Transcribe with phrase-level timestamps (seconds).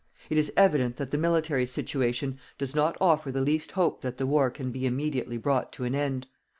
[0.31, 4.25] It is evident that the military situation does not offer the least hope that the
[4.25, 6.25] war can be immediately brought to an end.